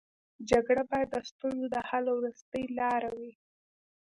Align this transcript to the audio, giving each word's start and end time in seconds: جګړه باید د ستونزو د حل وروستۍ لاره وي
جګړه 0.49 0.83
باید 0.91 1.09
د 1.11 1.15
ستونزو 1.29 1.67
د 1.73 1.77
حل 1.89 2.05
وروستۍ 2.11 2.65
لاره 2.79 3.09
وي 3.17 3.31